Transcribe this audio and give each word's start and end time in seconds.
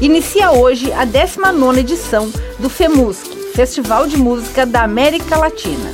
Inicia 0.00 0.50
hoje 0.50 0.92
a 0.92 1.06
19ª 1.06 1.78
edição 1.78 2.30
do 2.58 2.68
FEMUSC, 2.68 3.54
Festival 3.54 4.06
de 4.06 4.18
Música 4.18 4.66
da 4.66 4.82
América 4.82 5.38
Latina. 5.38 5.90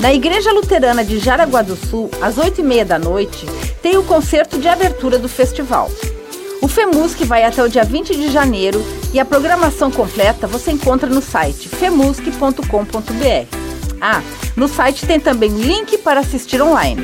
Na 0.00 0.14
Igreja 0.14 0.50
Luterana 0.50 1.04
de 1.04 1.18
Jaraguá 1.18 1.60
do 1.60 1.76
Sul, 1.76 2.10
às 2.22 2.36
8h30 2.36 2.84
da 2.84 2.98
noite, 2.98 3.44
tem 3.82 3.98
o 3.98 4.02
concerto 4.02 4.58
de 4.58 4.66
abertura 4.66 5.18
do 5.18 5.28
festival. 5.28 5.90
O 6.62 6.68
FEMUSC 6.68 7.24
vai 7.24 7.44
até 7.44 7.62
o 7.62 7.68
dia 7.68 7.84
20 7.84 8.16
de 8.16 8.30
janeiro 8.30 8.82
e 9.12 9.20
a 9.20 9.24
programação 9.26 9.90
completa 9.90 10.46
você 10.46 10.70
encontra 10.70 11.10
no 11.10 11.20
site 11.20 11.68
femusc.com.br. 11.68 12.64
Ah, 14.00 14.22
no 14.56 14.68
site 14.68 15.06
tem 15.06 15.20
também 15.20 15.50
link 15.50 15.98
para 15.98 16.20
assistir 16.20 16.62
online. 16.62 17.02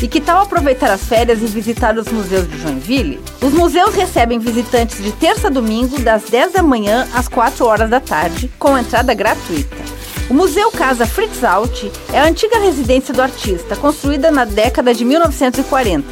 E 0.00 0.06
que 0.06 0.20
tal 0.20 0.42
aproveitar 0.42 0.92
as 0.92 1.02
férias 1.02 1.42
e 1.42 1.46
visitar 1.46 1.98
os 1.98 2.06
museus 2.06 2.48
de 2.48 2.56
Joinville? 2.60 3.20
Os 3.42 3.52
museus 3.52 3.96
recebem 3.96 4.38
visitantes 4.38 5.02
de 5.02 5.10
terça 5.10 5.48
a 5.48 5.50
domingo, 5.50 5.98
das 5.98 6.22
10 6.24 6.52
da 6.52 6.62
manhã 6.62 7.08
às 7.12 7.26
4 7.26 7.66
horas 7.66 7.90
da 7.90 7.98
tarde, 7.98 8.48
com 8.60 8.78
entrada 8.78 9.12
gratuita. 9.12 9.76
O 10.30 10.34
Museu 10.34 10.70
Casa 10.70 11.04
Fritz 11.04 11.42
Alt 11.42 11.86
é 12.12 12.20
a 12.20 12.26
antiga 12.26 12.60
residência 12.60 13.12
do 13.12 13.20
artista, 13.20 13.74
construída 13.74 14.30
na 14.30 14.44
década 14.44 14.94
de 14.94 15.04
1940. 15.04 16.06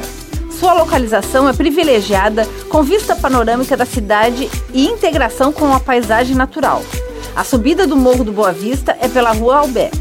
Sua 0.59 0.73
localização 0.73 1.47
é 1.47 1.53
privilegiada, 1.53 2.45
com 2.67 2.83
vista 2.83 3.15
panorâmica 3.15 3.77
da 3.77 3.85
cidade 3.85 4.49
e 4.73 4.85
integração 4.85 5.53
com 5.53 5.71
a 5.71 5.79
paisagem 5.79 6.35
natural. 6.35 6.83
A 7.33 7.43
subida 7.43 7.87
do 7.87 7.95
Morro 7.95 8.25
do 8.25 8.33
Boa 8.33 8.51
Vista 8.51 8.97
é 8.99 9.07
pela 9.07 9.31
Rua 9.31 9.59
Albé. 9.59 9.91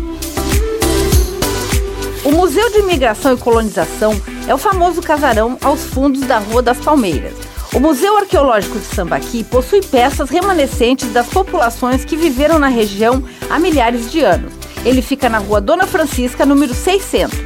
O 2.27 2.33
Museu 2.33 2.69
de 2.73 2.81
Imigração 2.81 3.35
e 3.35 3.37
Colonização 3.37 4.21
é 4.49 4.53
o 4.53 4.59
famoso 4.59 5.01
casarão 5.01 5.57
aos 5.63 5.85
fundos 5.85 6.23
da 6.23 6.39
Rua 6.39 6.61
das 6.61 6.77
Palmeiras. 6.79 7.35
O 7.73 7.79
Museu 7.79 8.17
Arqueológico 8.17 8.81
de 8.81 8.85
Sambaqui 8.85 9.45
possui 9.45 9.81
peças 9.81 10.29
remanescentes 10.29 11.09
das 11.13 11.29
populações 11.29 12.05
que 12.05 12.17
viveram 12.17 12.59
na 12.59 12.67
região 12.67 13.23
há 13.49 13.61
milhares 13.61 14.11
de 14.11 14.25
anos. 14.25 14.53
Ele 14.85 15.03
fica 15.03 15.29
na 15.29 15.39
Rua 15.39 15.61
Dona 15.61 15.87
Francisca, 15.87 16.45
número 16.45 16.75
600. 16.75 17.39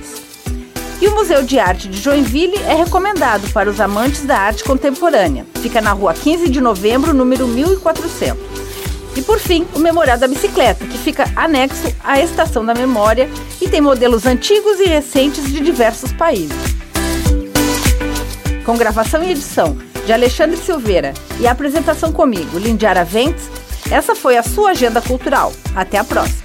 E 0.98 1.09
o 1.09 1.15
Museu 1.15 1.42
de 1.42 1.59
Arte 1.59 1.87
de 1.87 2.00
Joinville 2.00 2.56
é 2.67 2.72
recomendado 2.72 3.53
para 3.53 3.69
os 3.69 3.83
amantes 3.83 4.22
da 4.22 4.39
arte 4.39 4.65
contemporânea. 4.65 5.44
Fica 5.56 5.83
na 5.83 5.92
Rua 5.92 6.15
15 6.15 6.48
de 6.48 6.59
Novembro, 6.59 7.12
número 7.12 7.47
1400. 7.47 8.59
E 9.16 9.22
por 9.22 9.39
fim, 9.39 9.66
o 9.75 9.78
Memorial 9.78 10.19
da 10.19 10.28
Bicicleta, 10.28 10.86
que 10.86 10.98
fica 10.98 11.30
anexo 11.34 11.92
à 12.03 12.20
Estação 12.20 12.64
da 12.64 12.75
Memória 12.75 13.28
e 13.61 13.69
tem 13.69 13.80
modelos 13.80 14.27
antigos 14.27 14.78
e 14.80 14.84
recentes 14.84 15.44
de 15.53 15.61
diversos 15.61 16.12
países. 16.12 16.56
Com 18.64 18.77
gravação 18.77 19.22
e 19.22 19.33
edição 19.33 19.77
de 20.06 20.12
Alexandre 20.12 20.56
Silveira 20.56 21.12
e 21.41 21.47
apresentação 21.47 22.12
comigo, 22.12 22.58
Lindiara 22.58 23.05
Ventes, 23.05 23.50
essa 23.91 24.14
foi 24.14 24.36
a 24.36 24.42
sua 24.42 24.70
agenda 24.70 25.00
cultural. 25.00 25.53
Até 25.75 25.98
a 25.98 26.05
próxima! 26.05 26.39